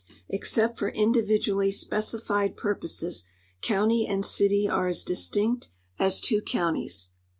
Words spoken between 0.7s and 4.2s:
for individually specified purposes, county